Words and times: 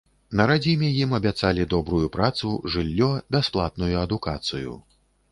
На 0.39 0.43
радзіме 0.51 0.87
ім 1.01 1.11
абяцалі 1.17 1.65
добрую 1.73 2.07
працу, 2.15 2.53
жыллё, 2.77 3.09
бясплатную 3.35 3.91
адукацыю. 4.05 4.73